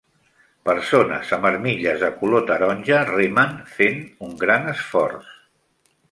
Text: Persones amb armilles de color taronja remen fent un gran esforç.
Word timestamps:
Persones 0.69 1.33
amb 1.37 1.43
armilles 1.49 1.99
de 2.05 2.09
color 2.21 2.45
taronja 2.51 3.01
remen 3.09 3.53
fent 3.77 4.01
un 4.29 4.33
gran 4.45 4.65
esforç. 4.73 5.29